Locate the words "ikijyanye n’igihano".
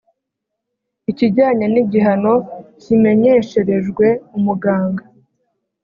1.11-2.33